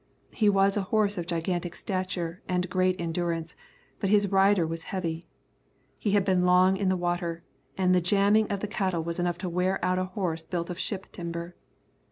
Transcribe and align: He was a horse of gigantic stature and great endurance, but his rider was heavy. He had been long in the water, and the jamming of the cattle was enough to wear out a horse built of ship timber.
He 0.31 0.49
was 0.49 0.75
a 0.77 0.81
horse 0.89 1.19
of 1.19 1.27
gigantic 1.27 1.75
stature 1.75 2.41
and 2.49 2.67
great 2.71 2.99
endurance, 2.99 3.53
but 3.99 4.09
his 4.09 4.29
rider 4.31 4.65
was 4.65 4.85
heavy. 4.89 5.27
He 5.99 6.13
had 6.13 6.25
been 6.25 6.43
long 6.43 6.75
in 6.75 6.89
the 6.89 6.97
water, 6.97 7.43
and 7.77 7.93
the 7.93 8.01
jamming 8.01 8.47
of 8.51 8.61
the 8.61 8.67
cattle 8.67 9.03
was 9.03 9.19
enough 9.19 9.37
to 9.37 9.47
wear 9.49 9.77
out 9.85 9.99
a 9.99 10.05
horse 10.05 10.41
built 10.41 10.71
of 10.71 10.79
ship 10.79 11.11
timber. 11.11 11.55